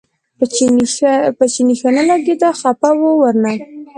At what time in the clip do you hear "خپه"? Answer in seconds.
2.59-2.89